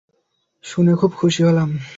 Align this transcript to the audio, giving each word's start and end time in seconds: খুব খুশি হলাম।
খুব 0.95 1.11
খুশি 1.11 1.41
হলাম। 1.43 1.69